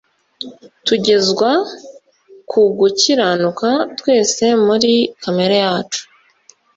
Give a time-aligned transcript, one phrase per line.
[0.85, 1.51] Tugezwa
[2.49, 3.69] ku gukiranuka,
[3.99, 4.91] twese muri
[5.23, 6.03] kamere yacu